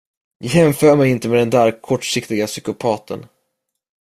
[0.43, 3.25] Jämför mig inte med den där kortsiktiga psykopaten.